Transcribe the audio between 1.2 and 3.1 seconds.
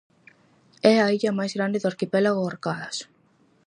máis grande do arquipélago Orcadas.